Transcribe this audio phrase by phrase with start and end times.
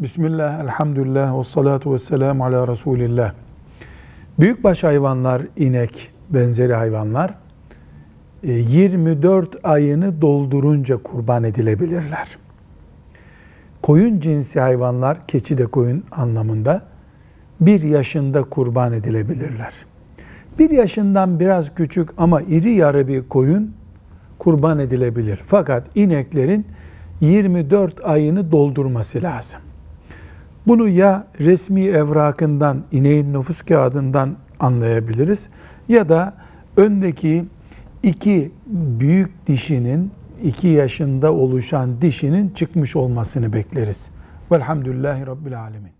[0.00, 3.32] Bismillah, elhamdülillah, ve salatu ve selamu ala Resulillah.
[4.38, 7.34] Büyükbaş hayvanlar, inek, benzeri hayvanlar
[8.42, 12.38] e, 24 ayını doldurunca kurban edilebilirler.
[13.82, 16.82] Koyun cinsi hayvanlar, keçi de koyun anlamında,
[17.60, 19.72] bir yaşında kurban edilebilirler.
[20.58, 23.74] Bir yaşından biraz küçük ama iri yarı bir koyun
[24.38, 25.40] kurban edilebilir.
[25.46, 26.66] Fakat ineklerin
[27.20, 29.60] 24 ayını doldurması lazım.
[30.70, 35.48] Bunu ya resmi evrakından, ineğin nüfus kağıdından anlayabiliriz
[35.88, 36.34] ya da
[36.76, 37.44] öndeki
[38.02, 38.52] iki
[39.00, 40.10] büyük dişinin,
[40.42, 44.10] iki yaşında oluşan dişinin çıkmış olmasını bekleriz.
[44.52, 45.92] Velhamdülillahi Rabbil Alemin.